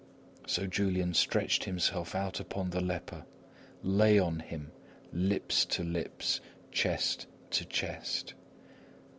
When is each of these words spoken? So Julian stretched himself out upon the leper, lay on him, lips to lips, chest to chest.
So 0.47 0.65
Julian 0.65 1.13
stretched 1.13 1.65
himself 1.65 2.15
out 2.15 2.39
upon 2.39 2.71
the 2.71 2.81
leper, 2.81 3.23
lay 3.83 4.17
on 4.17 4.39
him, 4.39 4.71
lips 5.13 5.63
to 5.65 5.83
lips, 5.83 6.41
chest 6.71 7.27
to 7.51 7.65
chest. 7.65 8.33